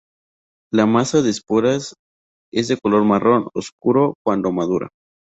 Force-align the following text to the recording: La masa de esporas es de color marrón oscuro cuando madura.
La 0.73 0.87
masa 0.87 1.21
de 1.21 1.29
esporas 1.29 1.95
es 2.51 2.67
de 2.69 2.77
color 2.79 3.03
marrón 3.03 3.49
oscuro 3.53 4.15
cuando 4.25 4.51
madura. 4.51 4.89